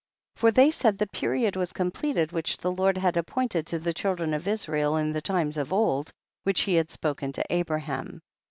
2. 0.37 0.39
For 0.39 0.51
they 0.51 0.71
said 0.71 0.97
the 0.97 1.05
period 1.05 1.55
was 1.55 1.71
completed 1.71 2.31
which 2.31 2.57
the 2.57 2.71
Lord 2.71 2.97
had 2.97 3.19
ap 3.19 3.27
pointed 3.27 3.67
to 3.67 3.77
the 3.77 3.93
children 3.93 4.33
of 4.33 4.47
Israel 4.47 4.97
in 4.97 5.11
the 5.13 5.21
times 5.21 5.57
of 5.59 5.71
old, 5.71 6.11
which 6.43 6.61
he 6.61 6.73
had 6.73 6.89
spo 6.89 7.15
ken 7.15 7.31
to 7.33 7.45
Abraham. 7.53 8.23